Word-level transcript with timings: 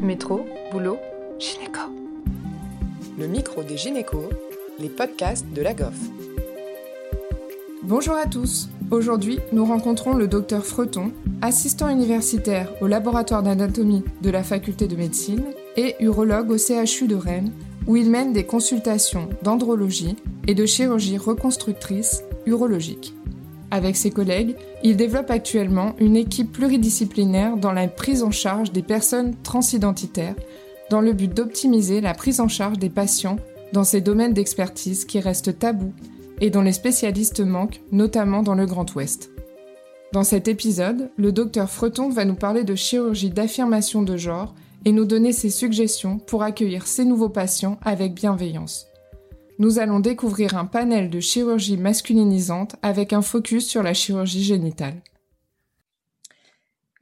Métro, 0.00 0.44
boulot, 0.70 0.98
gynéco. 1.38 1.80
Le 3.18 3.26
micro 3.26 3.62
des 3.62 3.78
gynécos, 3.78 4.28
les 4.78 4.90
podcasts 4.90 5.46
de 5.54 5.62
la 5.62 5.72
GOF. 5.72 5.96
Bonjour 7.82 8.14
à 8.14 8.26
tous. 8.26 8.68
Aujourd'hui, 8.90 9.38
nous 9.52 9.64
rencontrons 9.64 10.12
le 10.12 10.28
docteur 10.28 10.66
Freton, 10.66 11.12
assistant 11.40 11.88
universitaire 11.88 12.70
au 12.82 12.86
laboratoire 12.86 13.42
d'anatomie 13.42 14.04
de 14.20 14.30
la 14.30 14.42
faculté 14.42 14.86
de 14.86 14.96
médecine 14.96 15.44
et 15.76 15.96
urologue 16.00 16.50
au 16.50 16.58
CHU 16.58 17.06
de 17.06 17.16
Rennes, 17.16 17.52
où 17.86 17.96
il 17.96 18.10
mène 18.10 18.34
des 18.34 18.44
consultations 18.44 19.30
d'andrologie 19.42 20.16
et 20.46 20.54
de 20.54 20.66
chirurgie 20.66 21.16
reconstructrice 21.16 22.22
urologique. 22.44 23.15
Avec 23.70 23.96
ses 23.96 24.10
collègues, 24.10 24.56
il 24.82 24.96
développe 24.96 25.30
actuellement 25.30 25.94
une 25.98 26.16
équipe 26.16 26.52
pluridisciplinaire 26.52 27.56
dans 27.56 27.72
la 27.72 27.88
prise 27.88 28.22
en 28.22 28.30
charge 28.30 28.72
des 28.72 28.82
personnes 28.82 29.34
transidentitaires, 29.42 30.36
dans 30.90 31.00
le 31.00 31.12
but 31.12 31.32
d'optimiser 31.32 32.00
la 32.00 32.14
prise 32.14 32.40
en 32.40 32.48
charge 32.48 32.78
des 32.78 32.90
patients 32.90 33.38
dans 33.72 33.84
ces 33.84 34.00
domaines 34.00 34.34
d'expertise 34.34 35.04
qui 35.04 35.18
restent 35.18 35.58
tabous 35.58 35.92
et 36.40 36.50
dont 36.50 36.62
les 36.62 36.72
spécialistes 36.72 37.40
manquent, 37.40 37.80
notamment 37.90 38.42
dans 38.42 38.54
le 38.54 38.66
Grand 38.66 38.94
Ouest. 38.94 39.30
Dans 40.12 40.22
cet 40.22 40.46
épisode, 40.46 41.10
le 41.16 41.32
docteur 41.32 41.68
Freton 41.68 42.08
va 42.08 42.24
nous 42.24 42.36
parler 42.36 42.62
de 42.62 42.76
chirurgie 42.76 43.30
d'affirmation 43.30 44.02
de 44.02 44.16
genre 44.16 44.54
et 44.84 44.92
nous 44.92 45.04
donner 45.04 45.32
ses 45.32 45.50
suggestions 45.50 46.18
pour 46.18 46.44
accueillir 46.44 46.86
ces 46.86 47.04
nouveaux 47.04 47.28
patients 47.28 47.78
avec 47.82 48.14
bienveillance 48.14 48.86
nous 49.58 49.78
allons 49.78 50.00
découvrir 50.00 50.56
un 50.56 50.66
panel 50.66 51.10
de 51.10 51.20
chirurgie 51.20 51.76
masculinisante 51.76 52.76
avec 52.82 53.12
un 53.12 53.22
focus 53.22 53.66
sur 53.66 53.82
la 53.82 53.94
chirurgie 53.94 54.44
génitale. 54.44 55.02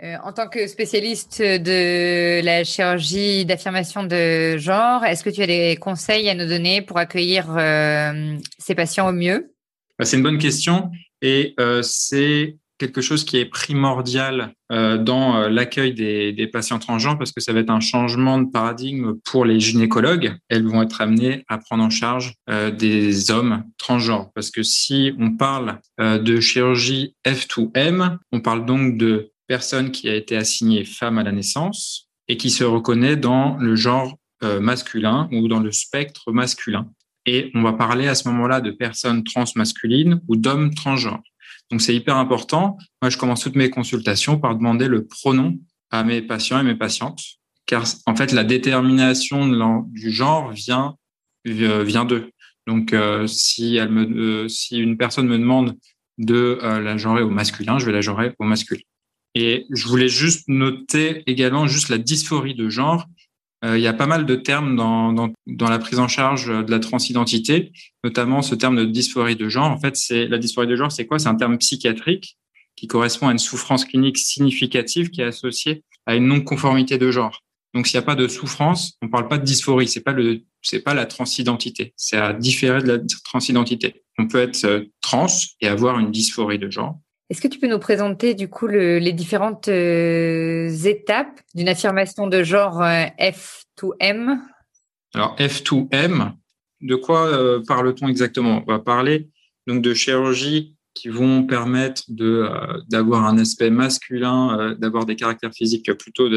Euh, 0.03 0.17
en 0.25 0.33
tant 0.33 0.49
que 0.49 0.67
spécialiste 0.67 1.41
de 1.41 2.45
la 2.45 2.65
chirurgie 2.65 3.45
d'affirmation 3.45 4.03
de 4.03 4.57
genre, 4.59 5.05
est-ce 5.05 5.23
que 5.23 5.31
tu 5.31 5.41
as 5.43 5.47
des 5.47 5.77
conseils 5.77 6.29
à 6.29 6.35
nous 6.35 6.47
donner 6.47 6.83
pour 6.83 6.99
accueillir 6.99 7.47
euh, 7.57 8.37
ces 8.59 8.75
patients 8.75 9.09
au 9.09 9.13
mieux? 9.13 9.53
Bah, 9.99 10.05
C'est 10.05 10.17
une 10.17 10.25
bonne 10.25 10.39
question 10.39 10.91
et 11.23 11.55
euh, 11.61 11.81
c'est 11.83 12.57
quelque 12.79 13.01
chose 13.01 13.25
qui 13.25 13.37
est 13.37 13.45
primordial 13.45 14.53
euh, 14.73 14.99
dans 14.99 15.37
euh, 15.37 15.49
l'accueil 15.49 15.95
des, 15.95 16.47
patients 16.53 16.79
transgenres 16.79 17.19
parce 17.19 17.33
que 17.33 17.41
ça 17.41 17.53
va 17.53 17.61
être 17.61 17.71
un 17.71 17.81
changement 17.81 18.39
de 18.39 18.51
paradigme 18.51 19.15
pour 19.25 19.45
les 19.45 19.61
gynécologues. 19.61 20.37
Elles 20.49 20.67
vont 20.67 20.83
être 20.83 21.01
amenées 21.01 21.45
à 21.49 21.59
prendre 21.59 21.85
en 21.85 21.91
charge 21.91 22.35
euh, 22.51 22.71
des 22.71 23.31
hommes 23.31 23.65
transgenres 23.79 24.31
parce 24.35 24.51
que 24.51 24.63
si 24.63 25.13
on 25.19 25.33
parle 25.37 25.81
de 25.99 26.41
chirurgie 26.41 27.15
F2M, 27.27 28.19
on 28.33 28.41
parle 28.41 28.67
donc 28.67 28.97
de 28.97 29.33
personne 29.47 29.91
qui 29.91 30.09
a 30.09 30.15
été 30.15 30.37
assignée 30.37 30.85
femme 30.85 31.19
à 31.19 31.23
la 31.23 31.33
naissance 31.33 32.09
et 32.29 32.37
qui 32.37 32.51
se 32.51 32.65
reconnaît 32.65 33.17
dans 33.17 33.57
le 33.59 33.77
genre 33.77 34.17
masculin 34.61 35.29
ou 35.33 35.49
dans 35.49 35.61
le 35.61 35.73
spectre 35.73 36.31
masculin. 36.33 36.91
Et 37.27 37.51
on 37.55 37.63
va 37.63 37.73
parler 37.73 38.07
à 38.09 38.15
ce 38.15 38.29
moment-là 38.29 38.61
de 38.61 38.71
personnes 38.71 39.25
transmasculines 39.25 40.21
ou 40.29 40.37
d'hommes 40.37 40.75
transgenres. 40.75 41.23
Donc, 41.71 41.81
c'est 41.81 41.95
hyper 41.95 42.17
important. 42.17 42.77
Moi, 43.03 43.11
je 43.11 43.19
commence 43.19 43.43
toutes 43.43 43.57
mes 43.57 43.71
consultations 43.71 44.39
par 44.39 44.57
demander 44.57 44.89
le 44.89 45.07
pronom 45.07 45.59
à 45.91 46.05
mes 46.05 46.23
patients 46.23 46.61
et 46.61 46.63
mes 46.63 46.75
patientes, 46.75 47.21
car 47.67 47.85
en 48.07 48.15
fait, 48.17 48.33
la 48.33 48.45
détermination 48.45 49.49
du 49.87 50.11
genre 50.11 50.53
vient 50.53 50.97
euh, 51.47 51.85
vient 51.85 52.05
d'eux. 52.05 52.31
Donc, 52.67 52.93
euh, 52.95 53.27
si 53.27 53.75
me, 53.75 54.45
euh, 54.45 54.49
une 54.71 54.97
personne 54.97 55.29
me 55.29 55.39
demande 55.39 55.77
de 56.17 56.59
la 56.63 56.97
genrer 56.97 57.23
au 57.23 57.29
masculin, 57.29 57.79
je 57.79 57.87
vais 57.87 57.93
la 57.93 58.01
genrer 58.01 58.33
au 58.39 58.45
masculin. 58.45 58.81
Et 59.35 59.67
je 59.71 59.89
voulais 59.89 60.09
juste 60.09 60.49
noter 60.49 61.25
également 61.27 61.67
juste 61.67 61.89
la 61.89 61.99
dysphorie 61.99 62.55
de 62.55 62.69
genre 62.69 63.05
il 63.65 63.81
y 63.81 63.87
a 63.87 63.93
pas 63.93 64.07
mal 64.07 64.27
de 64.27 64.35
termes 64.35 64.77
dans, 64.77 65.13
dans, 65.13 65.33
dans, 65.47 65.71
la 65.71 65.79
prise 65.79 65.99
en 65.99 66.09
charge 66.09 66.49
de 66.49 66.71
la 66.71 66.81
transidentité, 66.81 67.73
notamment 68.03 68.43
ce 68.43 68.55
terme 68.55 68.77
de 68.77 68.85
dysphorie 68.85 69.37
de 69.37 69.49
genre. 69.49 69.71
En 69.71 69.81
fait, 69.81 69.97
c'est 69.97 70.27
la 70.27 70.39
dysphorie 70.39 70.67
de 70.67 70.77
genre, 70.77 70.93
c'est 70.93 71.07
quoi? 71.07 71.19
C'est 71.19 71.29
un 71.29 71.35
terme 71.35 71.57
psychiatrique 71.59 72.37
qui 72.77 72.87
correspond 72.87 73.29
à 73.29 73.33
une 73.33 73.39
souffrance 73.39 73.85
clinique 73.85 74.19
significative 74.19 75.11
qui 75.11 75.21
est 75.21 75.25
associée 75.25 75.85
à 76.07 76.17
une 76.17 76.27
non-conformité 76.27 76.99
de 76.99 77.11
genre. 77.11 77.41
Donc, 77.75 77.87
s'il 77.87 77.99
n'y 77.99 78.05
a 78.05 78.07
pas 78.07 78.15
de 78.15 78.29
souffrance, 78.29 78.97
on 79.03 79.07
ne 79.07 79.11
parle 79.11 79.29
pas 79.29 79.39
de 79.39 79.45
dysphorie. 79.45 79.89
C'est 79.89 80.03
pas 80.03 80.13
le, 80.13 80.43
c'est 80.63 80.81
pas 80.81 80.95
la 80.95 81.07
transidentité. 81.07 81.93
C'est 81.97 82.17
à 82.17 82.33
différer 82.33 82.83
de 82.83 82.89
la 82.89 82.99
transidentité. 83.25 84.03
On 84.19 84.29
peut 84.29 84.39
être 84.39 84.65
euh, 84.65 84.85
trans 85.01 85.27
et 85.61 85.67
avoir 85.67 85.99
une 85.99 86.13
dysphorie 86.13 86.59
de 86.59 86.71
genre. 86.71 87.01
Est-ce 87.31 87.41
que 87.41 87.49
tu 87.49 87.59
peux 87.59 87.69
nous 87.69 87.79
présenter 87.79 88.35
du 88.35 88.49
coup 88.49 88.67
les 88.67 89.13
différentes 89.13 89.69
euh, 89.69 90.69
étapes 90.85 91.41
d'une 91.55 91.69
affirmation 91.69 92.27
de 92.27 92.43
genre 92.43 92.83
euh, 92.83 93.07
F2M 93.19 94.39
Alors 95.15 95.35
F2M, 95.37 96.33
de 96.83 96.95
quoi 96.97 97.27
euh, 97.27 97.63
parle-t-on 97.67 98.09
exactement? 98.09 98.63
On 98.67 98.71
va 98.71 98.79
parler 98.79 99.31
de 99.67 99.95
chirurgies 99.95 100.77
qui 100.93 101.09
vont 101.09 101.45
permettre 101.45 102.03
d'avoir 102.09 103.25
un 103.25 103.39
aspect 103.39 103.71
masculin, 103.71 104.77
d'avoir 104.79 105.07
des 105.07 105.17
caractères 105.17 105.53
physiques 105.53 105.93
plutôt 105.95 106.29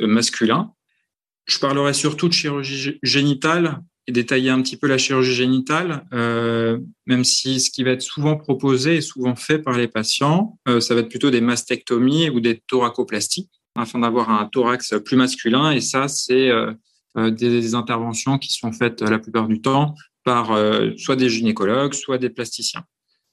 masculins. 0.00 0.72
Je 1.46 1.58
parlerai 1.58 1.94
surtout 1.94 2.28
de 2.28 2.34
chirurgie 2.34 2.98
génitale 3.02 3.80
et 4.06 4.12
détailler 4.12 4.50
un 4.50 4.60
petit 4.60 4.76
peu 4.76 4.86
la 4.86 4.98
chirurgie 4.98 5.34
génitale, 5.34 6.04
euh, 6.12 6.78
même 7.06 7.24
si 7.24 7.60
ce 7.60 7.70
qui 7.70 7.84
va 7.84 7.92
être 7.92 8.02
souvent 8.02 8.36
proposé 8.36 8.96
et 8.96 9.00
souvent 9.00 9.34
fait 9.34 9.58
par 9.58 9.76
les 9.76 9.88
patients, 9.88 10.58
euh, 10.68 10.80
ça 10.80 10.94
va 10.94 11.00
être 11.00 11.08
plutôt 11.08 11.30
des 11.30 11.40
mastectomies 11.40 12.28
ou 12.28 12.40
des 12.40 12.60
thoracoplasties, 12.66 13.48
afin 13.74 14.00
d'avoir 14.00 14.30
un 14.30 14.46
thorax 14.46 14.94
plus 15.04 15.16
masculin. 15.16 15.70
Et 15.70 15.80
ça, 15.80 16.08
c'est 16.08 16.50
euh, 16.50 16.72
euh 17.16 17.30
des 17.30 17.74
interventions 17.74 18.38
qui 18.38 18.52
sont 18.52 18.72
faites 18.72 19.00
la 19.00 19.18
plupart 19.18 19.48
du 19.48 19.60
temps 19.60 19.94
par 20.22 20.52
euh, 20.52 20.90
soit 20.96 21.16
des 21.16 21.28
gynécologues, 21.28 21.94
soit 21.94 22.18
des 22.18 22.30
plasticiens. 22.30 22.84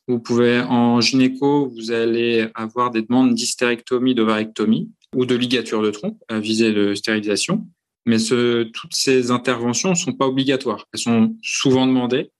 Vous 0.08 0.20
pouvez, 0.20 0.62
en 0.62 1.00
gynéco, 1.00 1.70
vous 1.70 1.92
allez 1.92 2.48
avoir 2.56 2.92
des 2.92 3.02
demandes 3.02 3.34
d'hystérectomie, 3.34 4.16
d'ovarectomie 4.16 4.92
ou 5.16 5.26
de 5.26 5.36
ligature 5.36 5.82
de 5.82 5.92
tronc 5.92 6.18
visée 6.32 6.74
de 6.74 6.96
stérilisation. 6.96 7.68
Mais 8.06 8.18
toutes 8.20 8.96
ces 8.96 9.32
interventions 9.32 9.92
ne 9.92 9.96
sont 9.96 10.14
pas 10.14 10.28
obligatoires. 10.28 10.86
Elles 10.94 11.00
sont 11.00 11.36
souvent 11.44 11.86
demandées, 11.86 12.32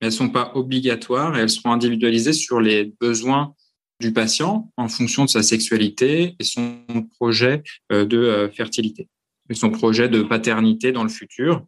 mais 0.00 0.06
elles 0.06 0.12
ne 0.12 0.16
sont 0.16 0.30
pas 0.30 0.52
obligatoires 0.54 1.36
et 1.36 1.40
elles 1.40 1.50
seront 1.50 1.72
individualisées 1.72 2.32
sur 2.32 2.60
les 2.60 2.94
besoins 3.00 3.54
du 4.00 4.12
patient 4.12 4.70
en 4.76 4.88
fonction 4.88 5.24
de 5.24 5.30
sa 5.30 5.42
sexualité 5.42 6.36
et 6.38 6.44
son 6.44 6.84
projet 7.18 7.62
euh, 7.92 8.04
de 8.04 8.18
euh, 8.18 8.50
fertilité, 8.50 9.08
et 9.50 9.54
son 9.54 9.70
projet 9.70 10.08
de 10.08 10.22
paternité 10.22 10.92
dans 10.92 11.02
le 11.02 11.08
futur. 11.08 11.66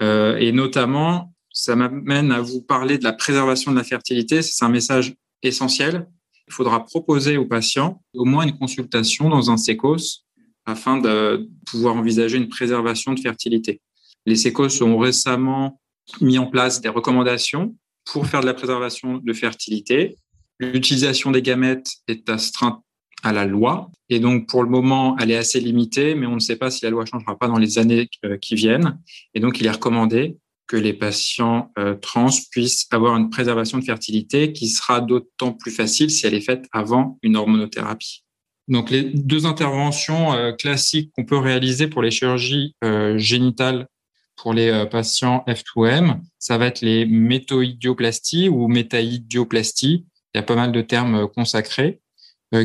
Euh, 0.00 0.36
et 0.36 0.52
notamment, 0.52 1.34
ça 1.52 1.76
m'amène 1.76 2.32
à 2.32 2.40
vous 2.40 2.62
parler 2.62 2.96
de 2.96 3.04
la 3.04 3.12
préservation 3.12 3.72
de 3.72 3.76
la 3.76 3.84
fertilité. 3.84 4.40
C'est 4.40 4.64
un 4.64 4.70
message 4.70 5.14
essentiel. 5.42 6.06
Il 6.48 6.54
faudra 6.54 6.84
proposer 6.84 7.36
aux 7.36 7.44
patients 7.44 8.02
au 8.14 8.24
moins 8.24 8.44
une 8.44 8.56
consultation 8.56 9.28
dans 9.28 9.50
un 9.50 9.56
sécos 9.56 10.24
afin 10.66 10.98
de 10.98 11.48
pouvoir 11.66 11.96
envisager 11.96 12.36
une 12.36 12.48
préservation 12.48 13.12
de 13.12 13.20
fertilité. 13.20 13.80
Les 14.26 14.36
SECOS 14.36 14.82
ont 14.82 14.98
récemment 14.98 15.80
mis 16.20 16.38
en 16.38 16.46
place 16.46 16.80
des 16.80 16.88
recommandations 16.88 17.74
pour 18.04 18.26
faire 18.26 18.40
de 18.40 18.46
la 18.46 18.54
préservation 18.54 19.18
de 19.18 19.32
fertilité. 19.32 20.16
L'utilisation 20.58 21.30
des 21.30 21.42
gamètes 21.42 21.90
est 22.08 22.28
astreinte 22.28 22.82
à 23.22 23.32
la 23.32 23.44
loi 23.44 23.90
et 24.08 24.18
donc 24.18 24.48
pour 24.48 24.62
le 24.62 24.70
moment 24.70 25.16
elle 25.18 25.30
est 25.30 25.36
assez 25.36 25.60
limitée, 25.60 26.14
mais 26.14 26.26
on 26.26 26.34
ne 26.34 26.40
sait 26.40 26.56
pas 26.56 26.70
si 26.70 26.84
la 26.84 26.90
loi 26.90 27.04
changera 27.04 27.38
pas 27.38 27.48
dans 27.48 27.58
les 27.58 27.78
années 27.78 28.08
euh, 28.24 28.36
qui 28.38 28.54
viennent. 28.54 28.98
Et 29.34 29.40
donc 29.40 29.60
il 29.60 29.66
est 29.66 29.70
recommandé 29.70 30.38
que 30.66 30.76
les 30.76 30.92
patients 30.92 31.72
euh, 31.78 31.96
trans 31.96 32.28
puissent 32.50 32.86
avoir 32.92 33.16
une 33.16 33.28
préservation 33.28 33.78
de 33.78 33.84
fertilité 33.84 34.52
qui 34.52 34.68
sera 34.68 35.00
d'autant 35.00 35.52
plus 35.52 35.72
facile 35.72 36.10
si 36.10 36.26
elle 36.26 36.34
est 36.34 36.40
faite 36.40 36.66
avant 36.72 37.18
une 37.22 37.36
hormonothérapie. 37.36 38.24
Donc 38.70 38.90
les 38.90 39.02
deux 39.02 39.46
interventions 39.46 40.32
euh, 40.32 40.52
classiques 40.52 41.10
qu'on 41.14 41.24
peut 41.24 41.36
réaliser 41.36 41.88
pour 41.88 42.02
les 42.02 42.12
chirurgies 42.12 42.76
euh, 42.84 43.18
génitales 43.18 43.88
pour 44.36 44.54
les 44.54 44.68
euh, 44.68 44.86
patients 44.86 45.44
F2M, 45.48 46.20
ça 46.38 46.56
va 46.56 46.66
être 46.66 46.80
les 46.80 47.04
métoidioplasties 47.04 48.48
ou 48.48 48.68
métaïdioplasties. 48.68 50.06
Il 50.32 50.38
y 50.38 50.40
a 50.40 50.44
pas 50.44 50.54
mal 50.54 50.70
de 50.70 50.80
termes 50.80 51.26
consacrés, 51.26 52.00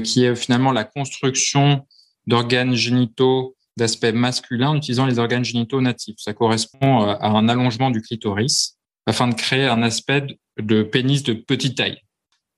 qui 0.04 0.24
est 0.24 0.36
finalement 0.36 0.72
la 0.72 0.84
construction 0.84 1.88
d'organes 2.28 2.76
génitaux 2.76 3.56
d'aspect 3.76 4.12
masculin 4.12 4.70
en 4.70 4.76
utilisant 4.76 5.08
les 5.08 5.18
organes 5.18 5.44
génitaux 5.44 5.82
natifs. 5.82 6.18
Ça 6.20 6.34
correspond 6.34 7.02
à 7.02 7.28
un 7.28 7.50
allongement 7.50 7.90
du 7.90 8.04
clitoris 8.04 8.78
afin 9.08 9.28
de 9.28 9.34
créer 9.34 9.66
un 9.66 9.82
aspect 9.82 10.38
de 10.60 10.84
pénis 10.84 11.24
de 11.24 11.34
petite 11.34 11.78
taille. 11.78 12.00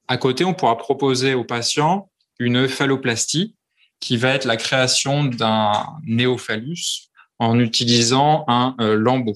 À 0.10 0.18
côté, 0.18 0.44
on 0.44 0.54
pourra 0.54 0.78
proposer 0.78 1.34
aux 1.34 1.46
patients 1.46 2.10
une 2.40 2.68
phalloplastie 2.68 3.56
qui 4.00 4.18
va 4.18 4.34
être 4.34 4.46
la 4.46 4.58
création 4.58 5.26
d'un 5.26 5.86
néophallus 6.04 7.10
en 7.40 7.60
utilisant 7.60 8.46
un 8.48 8.76
euh, 8.80 8.96
lambeau. 8.96 9.36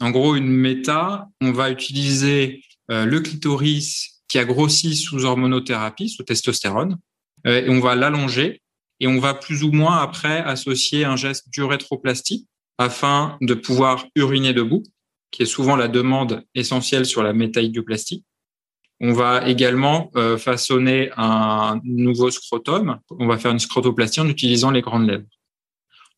En 0.00 0.10
gros, 0.10 0.34
une 0.34 0.48
méta, 0.48 1.28
on 1.40 1.52
va 1.52 1.70
utiliser 1.70 2.62
euh, 2.90 3.04
le 3.04 3.20
clitoris 3.20 4.22
qui 4.28 4.38
a 4.38 4.44
grossi 4.44 4.96
sous 4.96 5.24
hormonothérapie, 5.24 6.08
sous 6.08 6.22
testostérone, 6.22 6.98
euh, 7.46 7.64
et 7.64 7.68
on 7.68 7.80
va 7.80 7.94
l'allonger 7.94 8.62
Et 9.00 9.06
on 9.06 9.18
va 9.18 9.34
plus 9.34 9.62
ou 9.62 9.72
moins 9.72 9.98
après 9.98 10.38
associer 10.40 11.04
un 11.04 11.16
geste 11.16 11.48
d'urétroplastie 11.50 12.46
afin 12.78 13.36
de 13.40 13.54
pouvoir 13.54 14.06
uriner 14.14 14.52
debout, 14.54 14.82
qui 15.30 15.42
est 15.42 15.46
souvent 15.46 15.76
la 15.76 15.88
demande 15.88 16.44
essentielle 16.54 17.06
sur 17.06 17.22
la 17.22 17.32
métaïdioplastie. 17.32 18.24
On 19.00 19.12
va 19.12 19.48
également 19.48 20.10
euh, 20.16 20.36
façonner 20.36 21.10
un 21.16 21.80
nouveau 21.84 22.30
scrotum. 22.30 23.00
On 23.10 23.26
va 23.26 23.38
faire 23.38 23.50
une 23.50 23.58
scrotoplastie 23.58 24.20
en 24.20 24.28
utilisant 24.28 24.70
les 24.70 24.82
grandes 24.82 25.08
lèvres. 25.08 25.24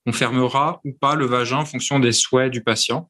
On 0.05 0.13
fermera 0.13 0.81
ou 0.85 0.93
pas 0.93 1.15
le 1.15 1.27
vagin 1.27 1.59
en 1.59 1.65
fonction 1.65 2.01
des 2.01 2.11
souhaits 2.11 2.51
du 2.51 2.63
patient, 2.63 3.09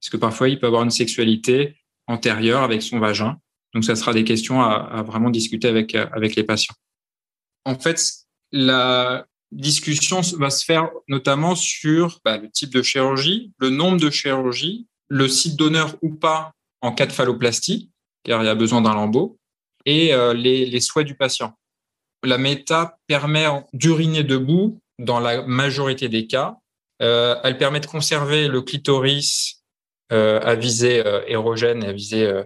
parce 0.00 0.10
que 0.10 0.16
parfois 0.16 0.48
il 0.48 0.60
peut 0.60 0.68
avoir 0.68 0.84
une 0.84 0.90
sexualité 0.90 1.76
antérieure 2.06 2.62
avec 2.62 2.82
son 2.82 3.00
vagin. 3.00 3.38
Donc, 3.72 3.84
ça 3.84 3.96
sera 3.96 4.12
des 4.12 4.22
questions 4.22 4.62
à, 4.62 5.02
vraiment 5.02 5.30
discuter 5.30 5.66
avec, 5.66 5.96
avec 5.96 6.36
les 6.36 6.44
patients. 6.44 6.76
En 7.64 7.76
fait, 7.76 8.00
la 8.52 9.26
discussion 9.50 10.20
va 10.38 10.50
se 10.50 10.64
faire 10.64 10.90
notamment 11.08 11.56
sur 11.56 12.20
bah, 12.24 12.38
le 12.38 12.48
type 12.48 12.72
de 12.72 12.82
chirurgie, 12.82 13.52
le 13.58 13.70
nombre 13.70 13.98
de 13.98 14.10
chirurgies, 14.10 14.86
le 15.08 15.26
site 15.26 15.56
d'honneur 15.56 15.96
ou 16.02 16.14
pas 16.14 16.52
en 16.82 16.92
cas 16.92 17.06
de 17.06 17.12
phalloplastie, 17.12 17.90
car 18.24 18.42
il 18.42 18.46
y 18.46 18.48
a 18.48 18.54
besoin 18.54 18.80
d'un 18.80 18.94
lambeau, 18.94 19.38
et 19.86 20.14
euh, 20.14 20.34
les, 20.34 20.66
les, 20.66 20.80
souhaits 20.80 21.06
du 21.06 21.14
patient. 21.14 21.54
La 22.24 22.38
méta 22.38 22.96
permet 23.06 23.46
d'uriner 23.72 24.24
debout 24.24 24.80
dans 24.98 25.20
la 25.20 25.42
majorité 25.42 26.08
des 26.08 26.26
cas. 26.26 26.56
Euh, 27.02 27.36
elle 27.42 27.58
permet 27.58 27.80
de 27.80 27.86
conserver 27.86 28.48
le 28.48 28.62
clitoris 28.62 29.62
euh, 30.12 30.40
à 30.40 30.54
visée 30.54 31.04
euh, 31.04 31.22
érogène 31.26 31.82
et 31.82 31.88
à 31.88 31.92
visée 31.92 32.42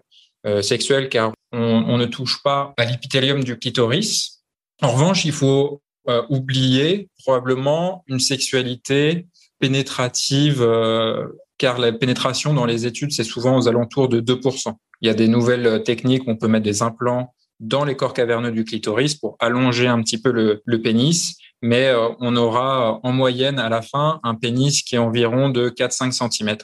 sexuelle, 0.63 1.11
car 1.11 1.33
on, 1.53 1.59
on, 1.61 1.99
ne 1.99 2.07
touche 2.07 2.43
pas 2.43 2.73
à 2.79 2.87
l'épithélium 2.87 3.45
du 3.45 3.59
clitoris. 3.59 4.43
En 4.81 4.93
revanche, 4.93 5.27
il 5.27 5.33
faut 5.33 5.83
oublier 6.31 7.09
probablement 7.19 8.03
une 8.07 8.21
sexualité 8.21 9.27
pénétrative, 9.59 10.63
car 11.59 11.79
la 11.79 11.93
pénétration 11.93 12.55
dans 12.55 12.65
les 12.65 12.87
études, 12.87 13.13
c'est 13.13 13.25
souvent 13.25 13.59
aux 13.59 13.69
alentours 13.69 14.09
de 14.09 14.21
2%. 14.21 14.73
Il 15.03 15.07
y 15.07 15.11
a 15.11 15.15
des 15.15 15.29
nouvelles 15.29 15.83
techniques, 15.85 16.23
on 16.27 16.37
peut 16.37 16.49
mettre 16.49 16.65
des 16.65 16.83
implants 16.83 17.35
dans 17.61 17.85
les 17.85 17.97
corps 17.97 18.15
caverneux 18.15 18.53
du 18.53 18.65
clitoris 18.65 19.15
pour 19.15 19.37
allonger 19.41 19.89
un 19.89 20.01
petit 20.03 20.19
peu 20.21 20.31
le, 20.31 20.83
pénis, 20.83 21.37
mais 21.61 21.93
on 22.21 22.37
aura 22.37 23.01
en 23.03 23.13
moyenne 23.13 23.59
à 23.59 23.69
la 23.69 23.83
fin 23.83 24.21
un 24.23 24.37
pénis 24.37 24.83
qui 24.83 24.95
est 24.95 24.99
environ 24.99 25.51
de 25.51 25.69
4-5 25.69 26.13
cm 26.13 26.57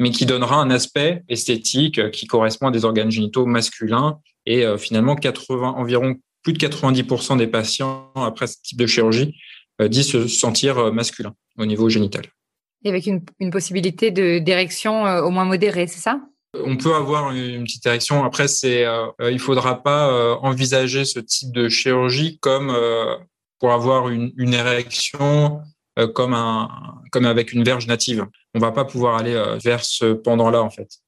mais 0.00 0.10
qui 0.10 0.26
donnera 0.26 0.56
un 0.56 0.70
aspect 0.70 1.22
esthétique 1.28 1.98
euh, 1.98 2.10
qui 2.10 2.26
correspond 2.26 2.68
à 2.68 2.70
des 2.70 2.84
organes 2.84 3.10
génitaux 3.10 3.46
masculins. 3.46 4.18
Et 4.46 4.64
euh, 4.64 4.76
finalement, 4.76 5.14
80, 5.16 5.74
environ 5.76 6.16
plus 6.42 6.52
de 6.52 6.58
90% 6.58 7.38
des 7.38 7.46
patients 7.46 8.10
après 8.16 8.46
ce 8.46 8.56
type 8.62 8.78
de 8.78 8.86
chirurgie 8.86 9.34
euh, 9.80 9.88
disent 9.88 10.10
se 10.10 10.28
sentir 10.28 10.92
masculins 10.92 11.34
au 11.58 11.66
niveau 11.66 11.88
génital. 11.88 12.24
Et 12.84 12.90
avec 12.90 13.06
une, 13.06 13.50
possibilité 13.50 14.10
d'érection 14.10 15.04
au 15.04 15.30
moins 15.30 15.44
modérée, 15.44 15.86
c'est 15.86 16.00
ça? 16.00 16.20
On 16.52 16.76
peut 16.76 16.94
avoir 16.94 17.32
une 17.32 17.64
petite 17.64 17.84
érection. 17.86 18.24
Après, 18.24 18.46
c'est, 18.46 18.84
euh, 18.84 19.08
il 19.20 19.40
faudra 19.40 19.82
pas 19.82 20.36
envisager 20.36 21.04
ce 21.04 21.18
type 21.18 21.52
de 21.52 21.68
chirurgie 21.68 22.38
comme 22.40 22.70
pour 23.64 23.72
avoir 23.72 24.10
une, 24.10 24.52
érection 24.52 25.62
euh, 25.98 26.06
comme 26.06 26.34
un 26.34 26.68
comme 27.12 27.24
avec 27.24 27.54
une 27.54 27.64
verge 27.64 27.86
native. 27.86 28.26
On 28.54 28.58
va 28.58 28.72
pas 28.72 28.84
pouvoir 28.84 29.16
aller 29.16 29.34
euh, 29.34 29.56
vers 29.56 29.84
ce 29.84 30.12
pendant-là 30.12 30.62
en 30.62 30.68
fait. 30.68 30.98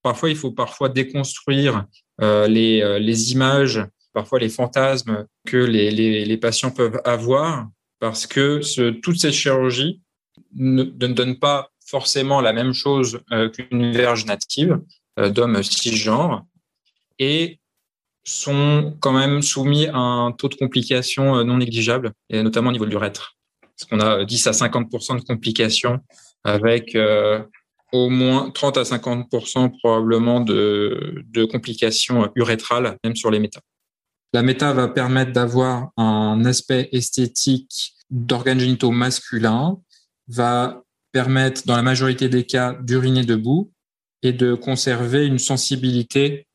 Parfois, 0.00 0.30
il 0.30 0.36
faut 0.36 0.52
parfois 0.52 0.88
déconstruire 0.88 1.86
euh, 2.20 2.46
les, 2.46 3.00
les 3.00 3.32
images, 3.32 3.84
parfois 4.12 4.38
les 4.38 4.48
fantasmes 4.48 5.26
que 5.44 5.56
les, 5.56 5.90
les, 5.90 6.36
patients 6.36 6.70
peuvent 6.70 7.00
avoir, 7.04 7.66
parce 7.98 8.28
que 8.28 8.60
toutes 9.00 9.18
ces 9.18 9.32
chirurgies 9.32 10.00
ne, 10.54 10.84
ne 10.84 11.06
donnent 11.06 11.38
pas 11.38 11.70
forcément 11.86 12.40
la 12.40 12.52
même 12.52 12.72
chose 12.72 13.20
qu'une 13.52 13.92
verge 13.92 14.24
native 14.24 14.80
d'hommes 15.18 15.62
cisgenres 15.62 16.44
et 17.18 17.60
sont 18.24 18.96
quand 19.00 19.12
même 19.12 19.42
soumis 19.42 19.86
à 19.88 19.98
un 19.98 20.32
taux 20.32 20.48
de 20.48 20.54
complications 20.54 21.44
non 21.44 21.58
négligeable, 21.58 22.12
et 22.30 22.42
notamment 22.42 22.70
au 22.70 22.72
niveau 22.72 22.86
de 22.86 22.90
l'urètre 22.90 23.36
parce 23.76 23.88
qu'on 23.88 24.00
a 24.00 24.24
10 24.24 24.46
à 24.46 24.50
50% 24.52 25.20
de 25.20 25.24
complications 25.24 26.00
avec 26.44 26.94
euh, 26.94 27.42
au 27.92 28.08
moins 28.08 28.50
30 28.50 28.78
à 28.78 28.82
50% 28.82 29.78
probablement 29.78 30.40
de, 30.40 31.24
de 31.26 31.44
complications 31.44 32.30
urétrales, 32.34 32.96
même 33.04 33.16
sur 33.16 33.30
les 33.30 33.38
méta. 33.38 33.60
La 34.32 34.42
méta 34.42 34.72
va 34.72 34.88
permettre 34.88 35.32
d'avoir 35.32 35.90
un 35.96 36.44
aspect 36.44 36.88
esthétique 36.92 37.94
d'organes 38.10 38.58
génitaux 38.58 38.90
masculins, 38.90 39.78
va 40.28 40.82
permettre 41.12 41.62
dans 41.66 41.76
la 41.76 41.82
majorité 41.82 42.28
des 42.28 42.44
cas 42.44 42.74
d'uriner 42.82 43.24
debout 43.24 43.70
et 44.22 44.32
de 44.32 44.54
conserver 44.54 45.26
une 45.26 45.38
sensibilité 45.38 46.46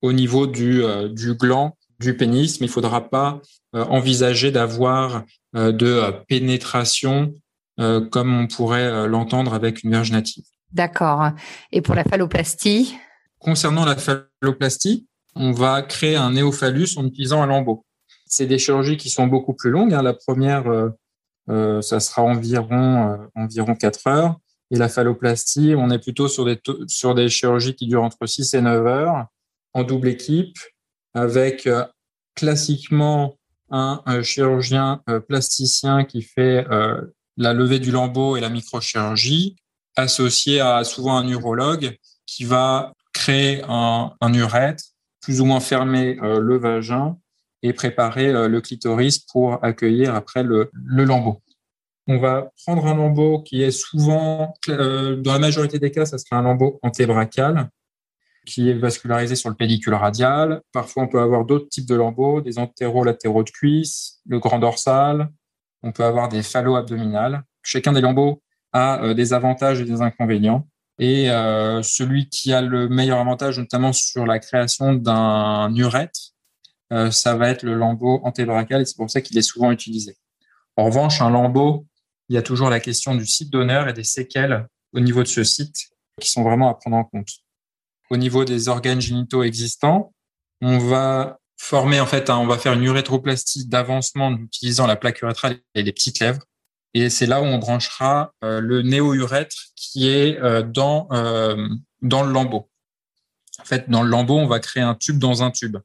au 0.00 0.12
niveau 0.12 0.46
du, 0.46 0.82
euh, 0.82 1.08
du 1.08 1.34
gland 1.34 1.76
du 1.98 2.16
pénis, 2.16 2.60
mais 2.60 2.66
il 2.66 2.70
faudra 2.70 3.10
pas 3.10 3.42
euh, 3.74 3.84
envisager 3.84 4.50
d'avoir 4.50 5.24
euh, 5.54 5.70
de 5.70 6.02
pénétration 6.28 7.34
comme 8.10 8.38
on 8.38 8.46
pourrait 8.46 9.08
l'entendre 9.08 9.54
avec 9.54 9.84
une 9.84 9.90
verge 9.90 10.12
native. 10.12 10.44
D'accord. 10.70 11.30
Et 11.72 11.80
pour 11.80 11.94
la 11.94 12.04
phalloplastie? 12.04 12.94
Concernant 13.38 13.86
la 13.86 13.96
phalloplastie, 13.96 15.06
on 15.34 15.52
va 15.52 15.80
créer 15.80 16.14
un 16.14 16.32
néophallus 16.32 16.98
en 16.98 17.06
utilisant 17.06 17.42
un 17.42 17.46
lambeau. 17.46 17.86
C'est 18.26 18.44
des 18.44 18.58
chirurgies 18.58 18.98
qui 18.98 19.08
sont 19.08 19.26
beaucoup 19.26 19.54
plus 19.54 19.70
longues. 19.70 19.94
Hein. 19.94 20.02
La 20.02 20.12
première, 20.12 20.64
euh, 21.50 21.82
ça 21.82 22.00
sera 22.00 22.22
environ 22.22 23.28
environ 23.34 23.74
4 23.74 24.06
heures. 24.06 24.36
Et 24.70 24.76
la 24.76 24.88
phalloplastie, 24.88 25.74
on 25.76 25.90
est 25.90 25.98
plutôt 25.98 26.28
sur 26.28 26.44
des, 26.44 26.60
sur 26.86 27.14
des 27.14 27.28
chirurgies 27.28 27.74
qui 27.74 27.88
durent 27.88 28.04
entre 28.04 28.26
6 28.26 28.54
et 28.54 28.60
9 28.60 28.86
heures 28.86 29.26
en 29.74 29.82
double 29.82 30.08
équipe 30.08 30.56
avec 31.12 31.68
classiquement 32.36 33.36
un, 33.70 34.22
chirurgien 34.22 35.02
euh, 35.08 35.20
plasticien 35.20 36.04
qui 36.04 36.22
fait 36.22 36.66
euh, 36.70 37.00
la 37.36 37.52
levée 37.52 37.78
du 37.78 37.90
lambeau 37.90 38.36
et 38.36 38.40
la 38.40 38.48
microchirurgie, 38.48 39.56
associé 39.96 40.60
à 40.60 40.84
souvent 40.84 41.16
un 41.16 41.28
urologue 41.28 41.96
qui 42.26 42.44
va 42.44 42.92
créer 43.12 43.62
un, 43.68 44.12
un 44.20 44.34
urètre, 44.34 44.84
plus 45.20 45.40
ou 45.40 45.44
moins 45.44 45.60
fermer 45.60 46.18
euh, 46.22 46.40
le 46.40 46.58
vagin 46.58 47.16
et 47.62 47.72
préparer 47.72 48.32
le 48.48 48.60
clitoris 48.60 49.18
pour 49.18 49.62
accueillir 49.62 50.14
après 50.14 50.42
le, 50.42 50.70
lambeau. 50.72 51.42
On 52.06 52.18
va 52.18 52.50
prendre 52.64 52.86
un 52.86 52.94
lambeau 52.94 53.42
qui 53.42 53.62
est 53.62 53.70
souvent, 53.70 54.54
dans 54.66 55.32
la 55.32 55.38
majorité 55.38 55.78
des 55.78 55.90
cas, 55.90 56.06
ça 56.06 56.18
sera 56.18 56.36
un 56.36 56.42
lambeau 56.42 56.78
antébrachial, 56.82 57.68
qui 58.46 58.70
est 58.70 58.74
vascularisé 58.74 59.36
sur 59.36 59.48
le 59.48 59.54
pédicule 59.54 59.94
radial. 59.94 60.62
Parfois, 60.72 61.04
on 61.04 61.08
peut 61.08 61.20
avoir 61.20 61.44
d'autres 61.44 61.68
types 61.68 61.86
de 61.86 61.94
lambeaux, 61.94 62.40
des 62.40 62.58
antéro-latéraux 62.58 63.44
de 63.44 63.50
cuisse, 63.50 64.20
le 64.26 64.38
grand 64.38 64.58
dorsal. 64.58 65.28
On 65.82 65.92
peut 65.92 66.04
avoir 66.04 66.28
des 66.28 66.42
phallo-abdominales. 66.42 67.42
Chacun 67.62 67.92
des 67.92 68.00
lambeaux 68.00 68.42
a 68.72 69.02
euh, 69.02 69.14
des 69.14 69.32
avantages 69.32 69.80
et 69.80 69.84
des 69.84 70.00
inconvénients. 70.00 70.66
Et 70.98 71.30
euh, 71.30 71.82
celui 71.82 72.28
qui 72.28 72.52
a 72.52 72.60
le 72.60 72.88
meilleur 72.88 73.18
avantage, 73.18 73.58
notamment 73.58 73.92
sur 73.92 74.26
la 74.26 74.38
création 74.38 74.92
d'un 74.92 75.74
urètre, 75.74 76.20
euh, 76.20 76.39
ça 77.10 77.36
va 77.36 77.50
être 77.50 77.62
le 77.62 77.74
lambeau 77.74 78.20
antébrachial 78.24 78.82
et 78.82 78.84
c'est 78.84 78.96
pour 78.96 79.10
ça 79.10 79.20
qu'il 79.20 79.38
est 79.38 79.42
souvent 79.42 79.70
utilisé. 79.70 80.16
En 80.76 80.86
revanche, 80.86 81.20
un 81.20 81.30
lambeau, 81.30 81.86
il 82.28 82.34
y 82.34 82.38
a 82.38 82.42
toujours 82.42 82.68
la 82.68 82.80
question 82.80 83.14
du 83.14 83.26
site 83.26 83.50
d'honneur 83.50 83.88
et 83.88 83.92
des 83.92 84.04
séquelles 84.04 84.66
au 84.92 85.00
niveau 85.00 85.22
de 85.22 85.28
ce 85.28 85.44
site 85.44 85.90
qui 86.20 86.28
sont 86.28 86.42
vraiment 86.42 86.68
à 86.68 86.74
prendre 86.74 86.96
en 86.96 87.04
compte 87.04 87.28
au 88.10 88.16
niveau 88.16 88.44
des 88.44 88.68
organes 88.68 89.00
génitaux 89.00 89.42
existants. 89.42 90.12
On 90.60 90.78
va 90.78 91.38
former, 91.56 92.00
en 92.00 92.06
fait, 92.06 92.28
on 92.28 92.46
va 92.46 92.58
faire 92.58 92.72
une 92.72 92.84
urétroplastie 92.84 93.66
d'avancement 93.66 94.26
en 94.26 94.36
utilisant 94.36 94.86
la 94.86 94.96
plaque 94.96 95.22
urétrale 95.22 95.58
et 95.74 95.82
les 95.82 95.92
petites 95.92 96.18
lèvres. 96.18 96.42
Et 96.92 97.08
c'est 97.08 97.26
là 97.26 97.40
où 97.40 97.44
on 97.44 97.58
branchera 97.58 98.34
euh, 98.42 98.60
le 98.60 98.82
néo-urètre 98.82 99.56
qui 99.76 100.08
est 100.08 100.40
euh, 100.40 100.62
dans, 100.62 101.06
euh, 101.12 101.68
dans 102.02 102.24
le 102.24 102.32
lambeau. 102.32 102.68
En 103.60 103.64
fait, 103.64 103.88
dans 103.88 104.02
le 104.02 104.10
lambeau, 104.10 104.38
on 104.38 104.46
va 104.46 104.58
créer 104.58 104.82
un 104.82 104.96
tube 104.96 105.18
dans 105.18 105.42
un 105.42 105.50
tube. 105.50 105.76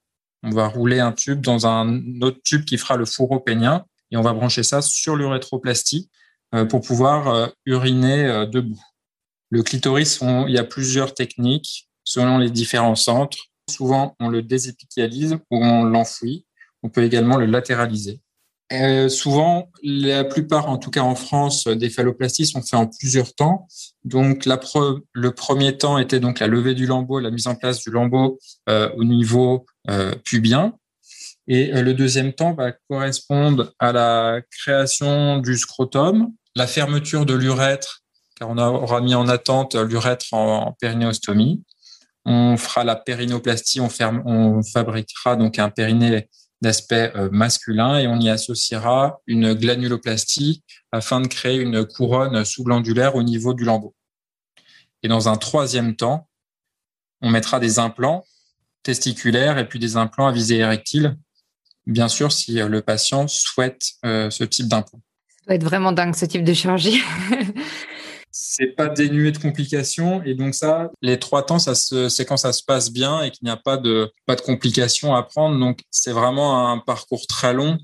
On 0.46 0.52
va 0.52 0.68
rouler 0.68 1.00
un 1.00 1.12
tube 1.12 1.42
dans 1.42 1.66
un 1.66 2.22
autre 2.22 2.40
tube 2.44 2.66
qui 2.66 2.78
fera 2.78 2.96
le 2.96 3.06
fourreau 3.06 3.40
pénien 3.40 3.84
et 4.12 4.18
on 4.18 4.22
va 4.22 4.32
brancher 4.32 4.64
ça 4.64 4.82
sur 4.82 5.16
l'urétroplastie 5.16 6.10
pour 6.70 6.82
pouvoir 6.82 7.52
uriner 7.66 8.46
debout. 8.52 8.80
Le 9.50 9.64
clitoris, 9.64 10.20
il 10.22 10.54
y 10.54 10.60
a 10.60 10.64
plusieurs 10.64 11.16
techniques 11.16 11.90
selon 12.04 12.38
les 12.38 12.52
différents 12.52 12.96
centres. 12.96 13.40
Souvent, 13.70 14.16
on 14.20 14.30
le 14.30 14.44
désépithialise 14.44 15.40
ou 15.50 15.66
on 15.66 15.84
l'enfouit. 15.84 16.46
On 16.84 16.90
peut 16.90 17.04
également 17.04 17.38
le 17.38 17.48
latéraliser. 17.48 18.22
Euh, 18.74 19.10
souvent, 19.10 19.70
la 19.84 20.24
plupart, 20.24 20.70
en 20.70 20.78
tout 20.78 20.90
cas 20.90 21.02
en 21.02 21.16
France, 21.16 21.68
des 21.68 21.90
phalloplasties 21.90 22.48
sont 22.48 22.62
faits 22.62 22.80
en 22.80 22.88
plusieurs 22.88 23.34
temps. 23.36 23.68
Donc, 24.04 24.46
le 24.46 25.30
premier 25.30 25.78
temps 25.78 25.98
était 26.00 26.20
donc 26.20 26.40
la 26.40 26.48
levée 26.48 26.74
du 26.74 26.88
lambeau, 26.88 27.20
la 27.20 27.30
mise 27.30 27.48
en 27.48 27.56
place 27.56 27.82
du 27.82 27.92
lambeau 27.92 28.40
euh, 28.70 28.90
au 28.98 29.04
niveau 29.04 29.66
euh, 29.90 30.16
pubien. 30.24 30.74
Et 31.48 31.68
le 31.80 31.94
deuxième 31.94 32.34
temps 32.34 32.56
va 32.56 32.72
correspondre 32.90 33.72
à 33.78 33.92
la 33.92 34.42
création 34.50 35.38
du 35.38 35.58
scrotum, 35.58 36.34
la 36.56 36.66
fermeture 36.66 37.28
de 37.28 37.36
l'urètre, 37.36 38.02
car 38.40 38.50
on 38.50 38.58
aura 38.58 39.00
mis 39.00 39.14
en 39.14 39.28
attente 39.28 39.76
l'urètre 39.76 40.34
en, 40.34 40.76
périnéostomie. 40.82 41.64
On 42.26 42.58
fera 42.58 42.84
la 42.84 42.96
périnoplastie, 42.96 43.80
on, 43.80 43.90
on 44.26 44.64
fabriquera 44.64 45.36
donc 45.36 45.60
un 45.60 45.70
périnée 45.70 46.28
d'aspect 46.62 47.14
masculin 47.32 47.98
et 48.00 48.08
on 48.08 48.20
y 48.20 48.30
associera 48.30 49.20
une 49.28 49.54
glanuloplastie 49.54 50.64
afin 50.92 51.22
de 51.22 51.28
créer 51.28 51.60
une 51.60 51.86
couronne 51.86 52.44
sous-glandulaire 52.46 53.16
au 53.16 53.24
niveau 53.24 53.54
du 53.54 53.66
lambeau. 53.66 53.94
Et 55.04 55.08
dans 55.08 55.30
un 55.30 55.36
troisième 55.36 55.96
temps, 55.96 56.28
on 57.22 57.30
mettra 57.30 57.60
des 57.60 57.78
implants 57.80 58.26
testiculaires 58.86 59.58
et 59.58 59.68
puis 59.68 59.80
des 59.80 59.98
implants 59.98 60.28
à 60.28 60.32
visée 60.32 60.58
érectile, 60.58 61.18
bien 61.86 62.08
sûr 62.08 62.32
si 62.32 62.62
euh, 62.62 62.68
le 62.68 62.82
patient 62.82 63.28
souhaite 63.28 63.82
euh, 64.06 64.30
ce 64.30 64.44
type 64.44 64.68
d'implant. 64.68 65.02
Ça 65.28 65.46
doit 65.48 65.56
être 65.56 65.64
vraiment 65.64 65.92
dingue 65.92 66.16
ce 66.16 66.26
type 66.26 66.44
de 66.44 66.54
chirurgie. 66.54 67.02
c'est 68.38 68.76
pas 68.76 68.90
dénué 68.90 69.32
de 69.32 69.38
complications 69.38 70.22
et 70.24 70.34
donc 70.34 70.56
ça, 70.56 70.92
les 71.02 71.18
trois 71.20 71.46
temps, 71.46 71.58
c'est 71.58 72.26
quand 72.26 72.36
ça 72.36 72.52
se 72.52 72.64
passe 72.64 72.92
bien 72.92 73.22
et 73.22 73.32
qu'il 73.32 73.46
n'y 73.46 73.50
a 73.50 73.56
pas 73.56 73.78
de 73.78 74.12
pas 74.26 74.36
de 74.36 74.42
complications 74.42 75.16
à 75.16 75.24
prendre. 75.24 75.58
Donc 75.58 75.80
c'est 75.90 76.12
vraiment 76.12 76.70
un 76.70 76.80
parcours 76.80 77.28
très 77.28 77.54
long 77.54 77.78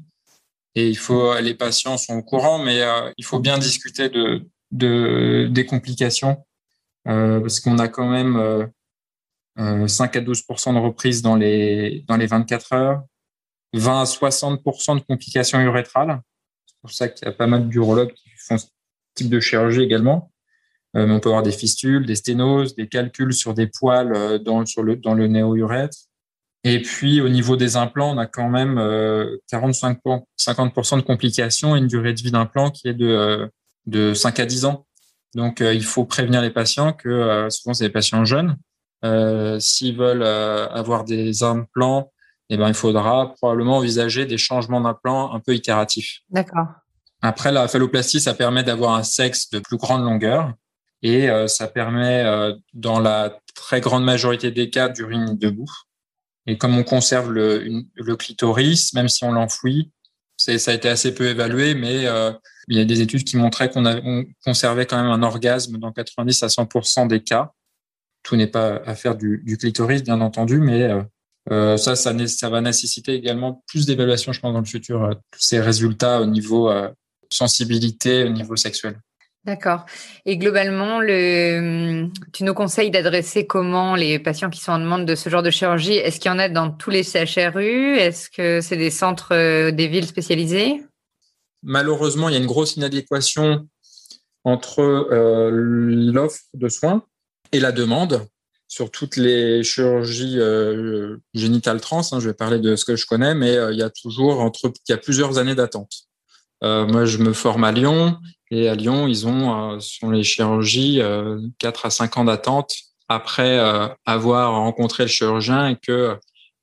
et 0.76 0.90
il 0.90 0.98
faut 0.98 1.40
les 1.40 1.54
patients 1.54 1.98
sont 1.98 2.16
au 2.16 2.22
courant, 2.22 2.60
mais 2.60 2.82
euh, 2.82 3.14
il 3.18 3.24
faut 3.24 3.40
bien 3.40 3.58
discuter 3.58 4.10
de, 4.10 4.46
de 4.72 5.48
des 5.50 5.66
complications 5.66 6.44
parce 7.06 7.62
qu'on 7.62 7.80
a 7.80 7.88
quand 7.88 8.10
même 8.10 8.70
5 9.56 10.16
euh, 10.16 10.20
à 10.20 10.22
12 10.22 10.46
de 10.48 10.80
reprise 10.80 11.22
dans 11.22 11.38
les, 11.38 12.04
dans 12.10 12.18
les 12.18 12.28
24 12.28 12.74
heures, 12.74 13.04
20 13.72 14.02
à 14.02 14.04
60% 14.04 14.96
de 15.00 15.04
complications 15.06 15.62
urétrales. 15.62 16.22
C'est 16.66 16.76
pour 16.82 16.92
ça 16.92 17.08
qu'il 17.08 17.26
y 17.26 17.30
a 17.30 17.34
pas 17.34 17.48
mal 17.48 17.70
d'urologues 17.70 18.12
qui 18.12 18.30
font 18.38 18.58
ce 18.58 18.66
type 19.16 19.30
de 19.30 19.40
chirurgie 19.40 19.82
également. 19.82 20.30
Euh, 20.96 21.08
mais 21.08 21.14
on 21.14 21.20
peut 21.20 21.30
avoir 21.30 21.44
des 21.44 21.52
fistules, 21.52 22.06
des 22.06 22.16
sténoses, 22.16 22.76
des 22.76 22.88
calculs 22.88 23.34
sur 23.34 23.54
des 23.54 23.68
poils 23.68 24.14
euh, 24.14 24.38
dans, 24.38 24.66
sur 24.66 24.84
le, 24.84 24.96
dans 24.96 25.14
le 25.14 25.28
néo-urètre. 25.28 25.98
Et 26.64 26.82
puis, 26.82 27.22
au 27.22 27.30
niveau 27.30 27.56
des 27.56 27.76
implants, 27.76 28.14
on 28.14 28.18
a 28.20 28.28
quand 28.28 28.50
même 28.50 28.76
45, 29.50 29.98
50% 30.40 30.98
de 30.98 31.02
complications 31.02 31.76
et 31.76 31.80
une 31.80 31.88
durée 31.88 32.14
de 32.14 32.22
vie 32.22 32.30
d'implant 32.30 32.70
qui 32.70 32.88
est 32.88 32.94
de, 32.94 33.50
de 33.88 34.14
5 34.14 34.40
à 34.40 34.46
10 34.46 34.66
ans. 34.66 34.86
Donc, 35.34 35.60
il 35.60 35.84
faut 35.84 36.06
prévenir 36.06 36.40
les 36.40 36.52
patients 36.52 36.94
que 36.94 37.48
souvent, 37.50 37.74
c'est 37.74 37.86
des 37.86 37.90
patients 37.90 38.26
jeunes 38.26 38.58
euh, 39.04 39.60
s'ils 39.60 39.98
veulent 39.98 40.22
euh, 40.22 40.68
avoir 40.70 41.04
des 41.04 41.44
implants, 41.44 42.12
eh 42.50 42.58
ben, 42.58 42.68
il 42.68 42.74
faudra 42.74 43.34
probablement 43.34 43.78
envisager 43.78 44.26
des 44.26 44.38
changements 44.38 44.82
d'implants 44.82 45.34
un 45.34 45.40
peu 45.40 45.56
itératifs. 45.56 46.20
D'accord. 46.30 46.68
Après, 47.22 47.52
la 47.52 47.68
phalloplastie, 47.68 48.20
ça 48.20 48.34
permet 48.34 48.64
d'avoir 48.64 48.96
un 48.96 49.04
sexe 49.04 49.50
de 49.50 49.60
plus 49.60 49.78
grande 49.78 50.04
longueur 50.04 50.54
et 51.04 51.30
euh, 51.30 51.48
ça 51.48 51.68
permet, 51.68 52.24
dans 52.74 53.00
la 53.00 53.40
très 53.56 53.82
grande 53.82 54.04
majorité 54.04 54.52
des 54.52 54.70
cas, 54.70 54.90
d'uriner 54.90 55.36
debout. 55.36 55.72
Et 56.48 56.58
comme 56.58 56.78
on 56.78 56.84
conserve 56.84 57.32
le, 57.32 58.16
clitoris, 58.16 58.94
même 58.94 59.10
si 59.10 59.24
on 59.24 59.32
l'enfouit, 59.32 59.92
ça 60.38 60.52
a 60.54 60.74
été 60.74 60.90
assez 60.90 61.14
peu 61.14 61.28
évalué, 61.28 61.76
mais 61.76 62.08
il 62.68 62.78
y 62.78 62.80
a 62.80 62.86
des 62.86 63.02
études 63.02 63.24
qui 63.24 63.38
montraient 63.38 63.70
qu'on 63.70 64.26
conservait 64.44 64.86
quand 64.86 65.02
même 65.02 65.12
un 65.12 65.24
orgasme 65.24 65.78
dans 65.78 65.92
90 65.92 66.44
à 66.44 66.48
100% 66.48 67.08
des 67.08 67.22
cas. 67.22 67.52
Tout 68.24 68.36
n'est 68.36 68.48
pas 68.48 68.76
affaire 68.86 69.16
du, 69.16 69.42
du, 69.44 69.58
clitoris, 69.58 70.04
bien 70.04 70.22
entendu, 70.22 70.60
mais 70.60 70.84
euh, 70.84 71.02
euh 71.52 71.78
ça, 71.78 71.96
ça, 71.96 72.50
va 72.50 72.62
nécessiter 72.62 73.14
également 73.14 73.64
plus 73.68 73.88
d'évaluation, 73.88 74.32
je 74.32 74.40
pense, 74.40 74.54
dans 74.54 74.60
le 74.60 74.66
futur, 74.66 75.04
euh, 75.04 75.14
ces 75.38 75.60
résultats 75.60 76.22
au 76.22 76.26
niveau 76.26 76.70
euh, 76.70 76.90
sensibilité, 77.30 78.24
au 78.24 78.30
niveau 78.30 78.56
sexuel. 78.56 79.00
D'accord. 79.46 79.86
Et 80.26 80.38
globalement, 80.38 81.00
le, 81.00 82.08
tu 82.32 82.44
nous 82.44 82.54
conseilles 82.54 82.92
d'adresser 82.92 83.48
comment 83.48 83.96
les 83.96 84.20
patients 84.20 84.52
qui 84.52 84.60
sont 84.62 84.72
en 84.72 84.80
demande 84.80 85.06
de 85.06 85.16
ce 85.16 85.30
genre 85.30 85.42
de 85.42 85.50
chirurgie? 85.50 85.94
Est-ce 85.94 86.20
qu'il 86.20 86.30
y 86.30 86.34
en 86.34 86.38
a 86.38 86.48
dans 86.48 86.70
tous 86.70 86.92
les 86.92 87.04
CHRU 87.04 87.98
Est-ce 87.98 88.30
que 88.30 88.62
c'est 88.62 88.78
des 88.78 88.92
centres, 88.92 89.72
des 89.72 89.88
villes 89.88 90.06
spécialisées? 90.06 90.84
Malheureusement, 91.64 92.30
il 92.30 92.34
y 92.34 92.36
a 92.36 92.40
une 92.40 92.46
grosse 92.46 92.76
inadéquation 92.76 93.68
entre 94.44 94.80
euh, 94.80 95.50
l'offre 95.52 96.42
de 96.54 96.70
soins 96.70 97.04
et 97.52 97.60
la 97.60 97.72
demande 97.72 98.28
sur 98.72 98.90
toutes 98.90 99.18
les 99.18 99.64
chirurgies 99.64 100.40
euh, 100.40 101.18
génitales 101.34 101.82
trans. 101.82 102.04
Hein, 102.12 102.20
je 102.22 102.30
vais 102.30 102.34
parler 102.34 102.58
de 102.58 102.78
ce 102.78 102.86
que 102.86 102.96
je 102.96 103.06
connais, 103.06 103.36
mais 103.36 103.58
euh, 103.58 103.74
il 103.74 103.78
y 103.78 103.84
a 103.84 103.90
toujours 103.90 104.40
entre 104.40 104.72
il 104.88 104.92
y 104.92 104.94
a 104.94 104.98
plusieurs 104.98 105.38
années 105.38 105.56
d'attente. 105.56 105.92
Euh, 106.64 106.86
moi, 106.86 107.04
je 107.04 107.18
me 107.18 107.34
forme 107.34 107.66
à 107.66 107.74
Lyon 107.74 108.18
et 108.52 108.68
à 108.68 108.76
Lyon, 108.76 109.08
ils 109.08 109.26
ont 109.26 109.80
sur 109.80 110.12
les 110.12 110.24
chirurgies 110.24 111.02
4 111.58 111.86
à 111.86 111.90
5 111.90 112.18
ans 112.18 112.26
d'attente 112.26 112.76
après 113.08 113.60
avoir 114.06 114.52
rencontré 114.54 115.04
le 115.04 115.10
chirurgien 115.10 115.70
et 115.70 115.76
que 115.78 116.18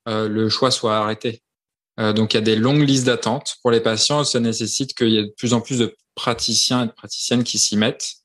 le 0.05 0.49
choix 0.49 0.71
soit 0.71 0.97
arrêté. 0.97 1.41
donc, 1.97 2.33
il 2.33 2.37
y 2.37 2.39
a 2.39 2.41
des 2.41 2.55
longues 2.55 2.87
listes 2.87 3.05
d'attente 3.05 3.57
pour 3.61 3.71
les 3.71 3.81
patients. 3.81 4.23
Ça 4.23 4.39
nécessite 4.39 4.95
qu'il 4.95 5.09
y 5.09 5.17
ait 5.17 5.25
de 5.25 5.33
plus 5.35 5.53
en 5.53 5.61
plus 5.61 5.79
de 5.79 5.95
praticiens 6.15 6.83
et 6.83 6.87
de 6.87 6.91
praticiennes 6.91 7.43
qui 7.43 7.57
s'y 7.57 7.75
mettent 7.75 8.19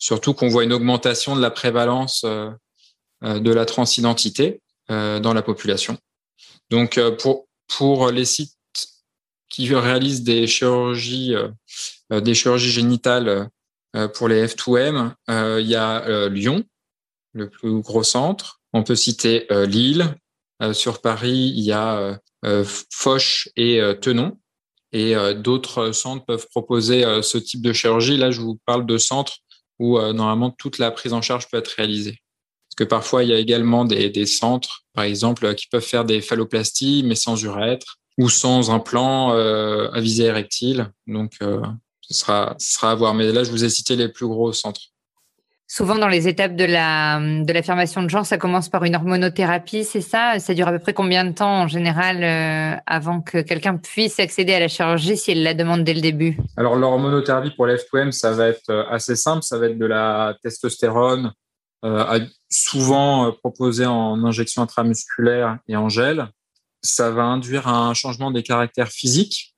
surtout 0.00 0.34
qu'on 0.34 0.48
voit 0.48 0.64
une 0.64 0.72
augmentation 0.72 1.36
de 1.36 1.40
la 1.40 1.52
prévalence 1.52 2.22
euh, 2.24 2.50
euh, 3.22 3.38
de 3.38 3.52
la 3.52 3.66
transidentité 3.66 4.60
euh, 4.90 5.20
dans 5.20 5.34
la 5.34 5.42
population. 5.42 5.96
Donc, 6.70 7.00
pour, 7.20 7.46
pour 7.68 8.10
les 8.10 8.24
sites 8.24 8.54
qui 9.50 9.72
réalisent 9.74 10.22
des 10.22 10.46
chirurgies, 10.46 11.34
des 12.10 12.34
chirurgies 12.34 12.70
génitales 12.70 13.48
pour 14.14 14.28
les 14.28 14.46
F2M, 14.46 15.12
il 15.28 15.66
y 15.66 15.74
a 15.74 16.28
Lyon, 16.28 16.64
le 17.32 17.50
plus 17.50 17.80
gros 17.80 18.04
centre. 18.04 18.60
On 18.72 18.84
peut 18.84 18.94
citer 18.94 19.46
Lille. 19.66 20.14
sur 20.72 21.00
Paris, 21.00 21.52
il 21.56 21.64
y 21.64 21.72
a 21.72 22.20
Foch 22.90 23.48
et 23.56 23.80
Tenon. 24.00 24.38
Et 24.92 25.14
d'autres 25.36 25.92
centres 25.92 26.24
peuvent 26.24 26.46
proposer 26.48 27.02
ce 27.22 27.36
type 27.38 27.62
de 27.62 27.72
chirurgie. 27.72 28.16
Là, 28.16 28.30
je 28.30 28.40
vous 28.40 28.58
parle 28.64 28.86
de 28.86 28.96
centres 28.96 29.38
où 29.80 29.98
euh, 29.98 30.12
normalement 30.12 30.50
toute 30.50 30.78
la 30.78 30.92
prise 30.92 31.12
en 31.12 31.22
charge 31.22 31.48
peut 31.48 31.56
être 31.56 31.74
réalisée. 31.76 32.18
Parce 32.68 32.76
que 32.76 32.84
parfois, 32.84 33.24
il 33.24 33.30
y 33.30 33.32
a 33.32 33.38
également 33.38 33.84
des, 33.84 34.10
des 34.10 34.26
centres, 34.26 34.84
par 34.92 35.04
exemple, 35.04 35.52
qui 35.56 35.66
peuvent 35.66 35.82
faire 35.82 36.04
des 36.04 36.20
phalloplasties, 36.20 37.02
mais 37.04 37.16
sans 37.16 37.42
urètre 37.42 37.96
ou 38.18 38.28
sans 38.28 38.70
implant 38.70 39.32
euh, 39.32 39.90
à 39.92 40.00
visée 40.00 40.24
érectile. 40.24 40.88
Donc, 41.06 41.32
euh, 41.42 41.60
ce, 42.00 42.14
sera, 42.14 42.54
ce 42.58 42.74
sera 42.74 42.92
à 42.92 42.94
voir. 42.94 43.14
Mais 43.14 43.30
là, 43.32 43.44
je 43.44 43.50
vous 43.50 43.64
ai 43.64 43.68
cité 43.68 43.96
les 43.96 44.08
plus 44.08 44.26
gros 44.26 44.52
centres. 44.52 44.80
Souvent, 45.72 45.94
dans 45.94 46.08
les 46.08 46.26
étapes 46.26 46.56
de 46.56 46.64
la 46.64 47.20
de 47.20 47.52
l'affirmation 47.52 48.02
de 48.02 48.10
genre, 48.10 48.26
ça 48.26 48.38
commence 48.38 48.68
par 48.68 48.82
une 48.82 48.96
hormonothérapie, 48.96 49.84
c'est 49.84 50.00
ça? 50.00 50.40
Ça 50.40 50.52
dure 50.52 50.66
à 50.66 50.72
peu 50.72 50.80
près 50.80 50.94
combien 50.94 51.24
de 51.24 51.30
temps 51.30 51.62
en 51.62 51.68
général 51.68 52.24
euh, 52.24 52.76
avant 52.86 53.20
que 53.20 53.38
quelqu'un 53.40 53.76
puisse 53.76 54.18
accéder 54.18 54.52
à 54.52 54.58
la 54.58 54.66
chirurgie 54.66 55.16
s'il 55.16 55.44
la 55.44 55.54
demande 55.54 55.84
dès 55.84 55.94
le 55.94 56.00
début? 56.00 56.36
Alors, 56.56 56.74
l'hormonothérapie 56.74 57.50
pour 57.50 57.68
l'F2M, 57.68 58.10
ça 58.10 58.32
va 58.32 58.48
être 58.48 58.68
euh, 58.68 58.82
assez 58.90 59.14
simple. 59.14 59.44
Ça 59.44 59.58
va 59.58 59.66
être 59.66 59.78
de 59.78 59.86
la 59.86 60.34
testostérone, 60.42 61.30
euh, 61.84 62.18
souvent 62.50 63.28
euh, 63.28 63.30
proposée 63.30 63.86
en 63.86 64.24
injection 64.24 64.62
intramusculaire 64.62 65.58
et 65.68 65.76
en 65.76 65.88
gel. 65.88 66.26
Ça 66.82 67.10
va 67.10 67.24
induire 67.24 67.68
un 67.68 67.94
changement 67.94 68.30
des 68.30 68.42
caractères 68.42 68.88
physiques 68.88 69.54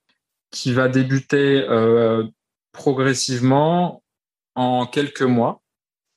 qui 0.50 0.72
va 0.72 0.88
débuter 0.88 1.64
euh, 1.68 2.24
progressivement 2.72 4.02
en 4.54 4.86
quelques 4.86 5.22
mois 5.22 5.62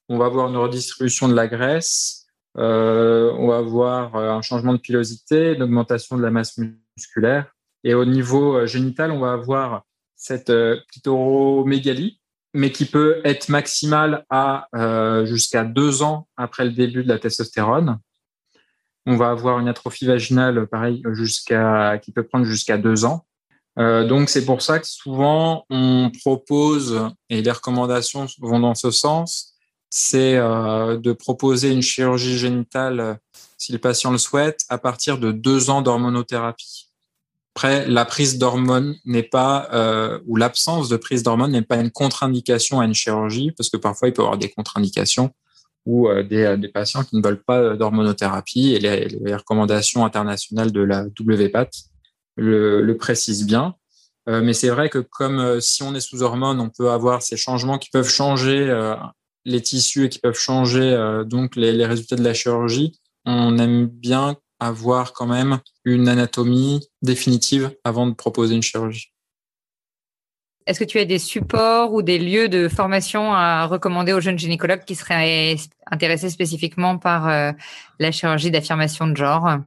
on 0.10 0.18
va 0.18 0.26
avoir 0.26 0.50
une 0.50 0.58
redistribution 0.58 1.28
de 1.28 1.34
la 1.34 1.48
graisse, 1.48 2.28
euh, 2.58 3.32
on 3.38 3.48
va 3.48 3.58
avoir 3.58 4.16
euh, 4.16 4.32
un 4.32 4.42
changement 4.42 4.74
de 4.74 4.78
pilosité, 4.78 5.54
une 5.54 5.64
augmentation 5.64 6.16
de 6.18 6.22
la 6.22 6.32
masse 6.32 6.58
musculaire. 6.58 7.52
Et 7.84 7.94
au 7.94 8.06
niveau 8.06 8.66
génital, 8.66 9.12
on 9.12 9.20
va 9.20 9.34
avoir 9.34 9.84
cette 10.16 10.52
clitoromégalie, 10.92 12.20
mais 12.54 12.72
qui 12.72 12.86
peut 12.86 13.22
être 13.24 13.50
maximale 13.50 14.26
à 14.30 14.68
jusqu'à 15.26 15.64
deux 15.64 16.02
ans 16.02 16.28
après 16.36 16.66
le 16.66 16.72
début 16.72 17.04
de 17.04 17.10
la 17.10 17.20
testostérone. 17.20 18.00
On 19.06 19.16
va 19.16 19.30
avoir 19.30 19.60
une 19.60 19.68
atrophie 19.68 20.06
vaginale, 20.06 20.68
pareil, 20.68 21.04
jusqu'à 21.12 22.00
qui 22.00 22.12
peut 22.12 22.24
prendre 22.24 22.46
jusqu'à 22.46 22.78
deux 22.78 23.06
ans. 23.06 23.26
donc 23.78 24.30
c'est 24.30 24.46
pour 24.46 24.62
ça 24.62 24.80
que 24.80 24.88
souvent 24.88 25.66
on 25.70 26.12
propose 26.24 27.10
et 27.30 27.42
les 27.42 27.52
recommandations 27.52 28.26
vont 28.40 28.60
dans 28.60 28.76
ce 28.76 28.90
sens 28.90 29.56
c'est 29.98 30.36
euh, 30.36 30.98
de 30.98 31.14
proposer 31.14 31.72
une 31.72 31.82
chirurgie 31.82 32.38
génitale, 32.38 33.00
euh, 33.00 33.14
si 33.58 33.72
le 33.72 33.78
patient 33.78 34.12
le 34.12 34.18
souhaite, 34.18 34.66
à 34.68 34.78
partir 34.78 35.18
de 35.18 35.32
deux 35.32 35.70
ans 35.70 35.82
d'hormonothérapie. 35.82 36.90
Après, 37.56 37.88
la 37.88 38.04
prise 38.04 38.38
d'hormones 38.38 38.98
n'est 39.06 39.24
pas, 39.24 39.70
euh, 39.72 40.20
ou 40.28 40.36
l'absence 40.36 40.90
de 40.90 40.98
prise 40.98 41.24
d'hormones 41.24 41.54
n'est 41.54 41.62
pas 41.62 41.78
une 41.78 41.92
contre-indication 41.92 42.82
à 42.82 42.86
une 42.86 42.94
chirurgie, 42.94 43.52
parce 43.52 43.70
que 43.70 43.78
parfois 43.78 44.10
il 44.10 44.14
peut 44.14 44.22
y 44.22 44.26
avoir 44.26 44.38
des 44.38 44.50
contre-indications 44.50 45.32
ou 45.86 46.10
des, 46.24 46.56
des, 46.58 46.68
patients 46.68 47.04
qui 47.04 47.16
ne 47.16 47.22
veulent 47.22 47.44
pas 47.44 47.76
d'hormonothérapie 47.76 48.74
et 48.74 48.80
les, 48.80 49.08
les, 49.08 49.36
recommandations 49.36 50.06
internationales 50.06 50.72
de 50.72 50.82
la 50.82 51.06
WPAT 51.20 51.70
le, 52.38 52.92
précise 52.94 53.46
bien. 53.46 53.76
mais 54.28 54.54
c'est 54.54 54.70
vrai 54.70 54.90
que 54.90 54.98
comme 54.98 55.62
si 55.62 55.84
on 55.84 55.94
est 55.94 56.00
sous 56.00 56.24
hormones, 56.24 56.60
on 56.60 56.70
peut 56.70 56.90
avoir 56.90 57.22
ces 57.22 57.38
changements 57.38 57.78
qui 57.78 57.90
peuvent 57.92 58.10
changer 58.10 58.74
les 59.46 59.62
tissus 59.62 60.06
et 60.06 60.10
qui 60.10 60.20
peuvent 60.20 60.40
changer 60.40 61.24
donc 61.28 61.56
les, 61.56 61.86
résultats 61.86 62.16
de 62.16 62.24
la 62.24 62.34
chirurgie. 62.34 63.00
On 63.26 63.58
aime 63.60 63.86
bien 63.88 64.38
avoir 64.60 65.14
quand 65.14 65.28
même 65.28 65.60
une 65.84 66.08
anatomie 66.08 66.88
définitive 67.02 67.76
avant 67.84 68.08
de 68.08 68.14
proposer 68.14 68.56
une 68.56 68.64
chirurgie. 68.64 69.15
Est-ce 70.68 70.80
que 70.80 70.86
tu 70.86 70.98
as 70.98 71.06
des 71.06 71.20
supports 71.20 71.94
ou 71.94 72.02
des 72.02 72.18
lieux 72.18 72.50
de 72.50 72.68
formation 72.68 73.34
à 73.34 73.68
recommander 73.68 74.14
aux 74.14 74.20
jeunes 74.20 74.40
gynécologues 74.40 74.84
qui 74.84 74.96
seraient 74.96 75.58
intéressés 75.92 76.32
spécifiquement 76.32 76.98
par 76.98 77.30
euh, 77.30 77.52
la 78.00 78.12
chirurgie 78.12 78.50
d'affirmation 78.50 79.08
de 79.08 79.16
genre? 79.16 79.60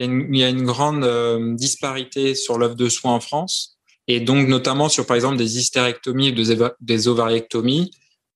Il 0.00 0.36
y 0.36 0.42
a 0.42 0.48
une, 0.48 0.64
grande 0.64 1.04
euh, 1.04 1.54
disparité 1.54 2.34
sur 2.34 2.58
l'offre 2.58 2.74
de 2.74 2.88
soins 2.88 3.14
en 3.14 3.20
France 3.20 3.78
et 4.08 4.18
donc 4.18 4.48
notamment 4.48 4.88
sur 4.88 5.06
par 5.06 5.14
exemple 5.14 5.36
des 5.36 5.58
hystérectomies 5.58 6.30
ou 6.30 6.72
des, 6.80 7.08
ovariectomies. 7.08 7.92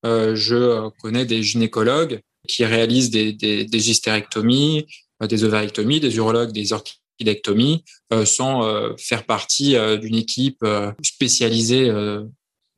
Euh, 0.07 0.37
je 0.37 0.89
connais 1.01 1.25
des 1.25 1.43
gynécologues 1.43 2.21
qui 2.47 2.65
réalisent 2.65 3.11
des, 3.11 3.33
des, 3.33 3.91
hystérectomies, 3.91 4.87
des 5.21 5.45
ovariectomies, 5.45 5.99
des 5.99 6.15
urologues, 6.17 6.53
des 6.53 6.73
orchidectomies, 7.15 7.85
sans 8.25 8.63
faire 8.99 9.25
partie 9.25 9.77
d'une 10.01 10.17
équipe 10.17 10.65
spécialisée 11.03 11.93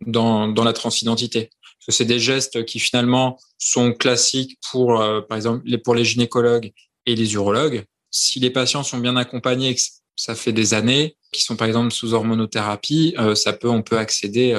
dans, 0.07 0.49
dans 0.49 0.64
la 0.64 0.73
transidentité 0.73 1.50
que 1.87 1.93
c'est 1.93 2.05
des 2.05 2.19
gestes 2.19 2.64
qui 2.64 2.81
finalement 2.81 3.38
sont 3.59 3.93
classiques 3.93 4.59
pour, 4.71 4.99
par 5.28 5.37
exemple, 5.37 5.62
pour 5.85 5.95
les 5.95 6.05
gynécologues 6.05 6.73
et 7.07 7.14
les 7.14 7.35
urologues. 7.35 7.85
Si 8.11 8.40
les 8.40 8.50
patients 8.50 8.83
sont 8.83 8.99
bien 8.99 9.16
accompagnés, 9.16 9.76
ça 10.16 10.35
fait 10.35 10.52
des 10.52 10.75
années, 10.75 11.16
qui 11.31 11.43
sont 11.43 11.57
par 11.57 11.69
exemple 11.69 11.93
sous 11.93 12.12
hormonothérapie, 12.14 13.14
ça 13.35 13.52
peut, 13.52 13.69
on 13.71 13.83
peut 13.83 13.99
accéder 13.99 14.52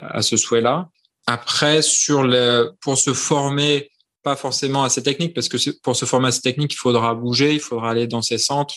à 0.00 0.22
ce 0.22 0.36
souhait-là. 0.36 0.88
Après, 1.26 1.80
sur 1.80 2.22
le, 2.24 2.72
pour 2.80 2.98
se 2.98 3.14
former 3.14 3.90
pas 4.22 4.36
forcément 4.36 4.84
à 4.84 4.88
ces 4.88 5.02
techniques, 5.02 5.34
parce 5.34 5.48
que 5.48 5.70
pour 5.82 5.94
se 5.94 6.06
former 6.06 6.28
à 6.28 6.32
ces 6.32 6.40
techniques, 6.40 6.72
il 6.72 6.78
faudra 6.78 7.14
bouger, 7.14 7.52
il 7.52 7.60
faudra 7.60 7.90
aller 7.90 8.06
dans 8.06 8.22
ces 8.22 8.38
centres 8.38 8.76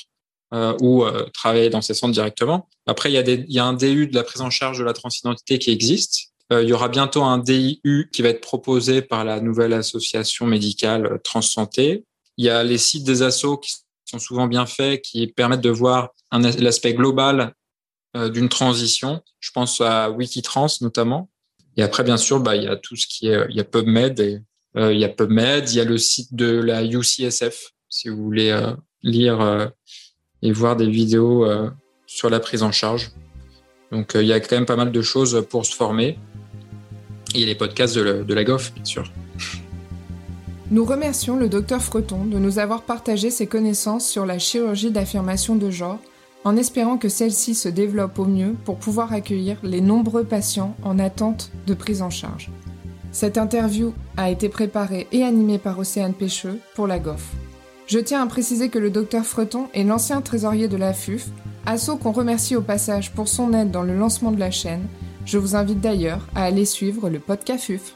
euh, 0.54 0.76
ou 0.82 1.04
euh, 1.04 1.26
travailler 1.34 1.70
dans 1.70 1.82
ces 1.82 1.94
centres 1.94 2.14
directement. 2.14 2.70
Après, 2.86 3.12
il 3.12 3.16
y, 3.16 3.18
a 3.18 3.24
y 3.26 3.60
a 3.60 3.66
un 3.66 3.74
DU 3.74 4.08
de 4.08 4.16
la 4.16 4.24
prise 4.24 4.42
en 4.42 4.50
charge 4.50 4.80
de 4.80 4.84
la 4.84 4.94
transidentité 4.94 5.60
qui 5.60 5.72
existe. 5.72 6.30
Euh, 6.54 6.64
il 6.64 6.70
y 6.70 6.74
aura 6.74 6.88
bientôt 6.88 7.24
un 7.24 7.38
DIU 7.38 8.10
qui 8.12 8.22
va 8.22 8.30
être 8.30 8.42
proposé 8.42 9.02
par 9.02 9.26
la 9.26 9.42
nouvelle 9.42 9.74
association 9.74 10.46
médicale 10.46 11.20
Transsanté. 11.24 12.06
Il 12.38 12.46
y 12.46 12.50
a 12.50 12.64
les 12.64 12.78
sites 12.78 13.04
des 13.04 13.24
assos 13.24 13.58
qui 13.58 13.76
sont 14.06 14.20
souvent 14.20 14.48
bien 14.48 14.66
faits, 14.66 15.02
qui 15.02 15.28
permettent 15.28 15.62
de 15.62 15.70
voir 15.70 16.10
l'aspect 16.32 16.94
global 16.94 17.54
d'une 18.16 18.48
transition. 18.48 19.22
Je 19.40 19.52
pense 19.52 19.82
à 19.82 20.10
Wikitrans 20.12 20.68
notamment. 20.82 21.30
Et 21.76 21.84
après, 21.84 22.04
bien 22.04 22.18
sûr, 22.18 22.40
bah, 22.40 22.56
il 22.56 22.64
y 22.64 22.68
a 22.68 22.76
tout 22.78 22.96
ce 22.96 23.06
qui 23.06 23.28
est, 23.28 23.46
il 23.50 23.56
y 23.56 23.60
a 23.60 23.64
PubMed 23.64 24.20
et 24.20 24.40
euh, 24.78 24.94
il 24.94 25.00
y 25.00 25.06
a 25.06 25.10
PubMed, 25.10 25.70
il 25.70 25.78
y 25.78 25.80
a 25.80 25.86
le 25.86 25.98
site 25.98 26.36
de 26.36 26.60
la 26.60 26.84
UCSF, 26.84 27.72
si 27.90 28.10
vous 28.10 28.24
voulez 28.24 28.52
euh, 28.52 28.74
lire 29.02 29.42
euh, 29.42 29.68
et 30.42 30.52
voir 30.52 30.76
des 30.76 30.90
vidéos 30.90 31.48
sur 32.06 32.30
la 32.30 32.40
prise 32.40 32.64
en 32.64 32.72
charge. 32.72 33.12
Donc 33.92 34.12
il 34.16 34.26
y 34.26 34.34
a 34.34 34.40
quand 34.40 34.56
même 34.56 34.66
pas 34.66 34.76
mal 34.76 34.92
de 34.92 35.02
choses 35.02 35.46
pour 35.50 35.66
se 35.66 35.76
former. 35.76 36.18
Et 37.36 37.46
les 37.46 37.56
podcasts 37.56 37.96
de, 37.96 38.34
la 38.34 38.44
GOF, 38.44 38.74
bien 38.74 38.86
sûr. 38.86 39.12
Nous 40.72 40.86
remercions 40.86 41.38
le 41.38 41.50
docteur 41.50 41.82
Freton 41.82 42.26
de 42.26 42.40
nous 42.40 42.60
avoir 42.60 42.82
partagé 42.82 43.30
ses 43.32 43.48
connaissances 43.48 44.08
sur 44.08 44.26
la 44.26 44.40
chirurgie 44.40 44.92
d'affirmation 44.92 45.56
de 45.56 45.70
genre, 45.70 46.00
en 46.44 46.58
espérant 46.58 46.98
que 46.98 47.10
celle-ci 47.10 47.56
se 47.56 47.70
développe 47.70 48.20
au 48.20 48.26
mieux 48.26 48.56
pour 48.66 48.78
pouvoir 48.78 49.14
accueillir 49.14 49.58
les 49.64 49.82
nombreux 49.82 50.24
patients 50.24 50.76
en 50.84 51.00
attente 51.00 51.52
de 51.68 51.74
prise 51.74 52.02
en 52.02 52.10
charge. 52.10 52.50
Cette 53.12 53.38
interview 53.38 53.94
a 54.18 54.30
été 54.30 54.50
préparée 54.50 55.08
et 55.12 55.24
animée 55.24 55.58
par 55.58 55.80
Océane 55.80 56.14
Pêcheux 56.14 56.60
pour 56.76 56.88
la 56.88 57.00
GOF. 57.00 57.34
Je 57.88 58.00
tiens 58.00 58.22
à 58.22 58.28
préciser 58.28 58.68
que 58.68 58.80
le 58.80 58.90
docteur 58.90 59.26
Freton 59.26 59.70
est 59.74 59.86
l'ancien 59.86 60.20
trésorier 60.20 60.68
de 60.68 60.76
la 60.76 60.94
FUF, 60.94 61.28
assaut 61.66 61.96
qu'on 61.96 62.12
remercie 62.12 62.58
au 62.58 62.62
passage 62.62 63.14
pour 63.14 63.30
son 63.30 63.54
aide 63.54 63.72
dans 63.72 63.82
le 63.82 63.96
lancement 63.96 64.32
de 64.32 64.40
la 64.40 64.52
chaîne. 64.52 64.86
Je 65.26 65.38
vous 65.38 65.56
invite 65.56 65.80
d'ailleurs 65.80 66.28
à 66.36 66.44
aller 66.44 66.66
suivre 66.66 67.10
le 67.10 67.20
podcast 67.20 67.64
FUF. 67.64 67.96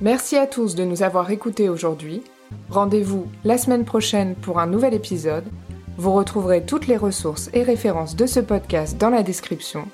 Merci 0.00 0.36
à 0.36 0.48
tous 0.48 0.74
de 0.74 0.82
nous 0.82 1.04
avoir 1.04 1.30
écoutés 1.30 1.68
aujourd'hui. 1.68 2.22
Rendez-vous 2.68 3.26
la 3.44 3.58
semaine 3.58 3.84
prochaine 3.84 4.34
pour 4.34 4.58
un 4.58 4.66
nouvel 4.66 4.94
épisode. 4.94 5.44
Vous 5.96 6.12
retrouverez 6.12 6.64
toutes 6.64 6.88
les 6.88 6.96
ressources 6.96 7.48
et 7.54 7.62
références 7.62 8.16
de 8.16 8.26
ce 8.26 8.40
podcast 8.40 8.98
dans 8.98 9.10
la 9.10 9.22
description. 9.22 9.86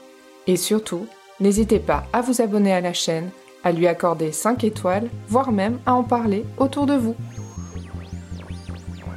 Et 0.46 0.56
surtout, 0.56 1.06
n'hésitez 1.38 1.80
pas 1.80 2.04
à 2.14 2.22
vous 2.22 2.40
abonner 2.40 2.72
à 2.72 2.80
la 2.80 2.94
chaîne 2.94 3.28
à 3.64 3.72
lui 3.72 3.86
accorder 3.86 4.32
5 4.32 4.64
étoiles, 4.64 5.10
voire 5.28 5.52
même 5.52 5.78
à 5.84 5.92
en 5.92 6.02
parler 6.02 6.44
autour 6.58 6.86
de 6.86 6.94
vous. 6.94 7.16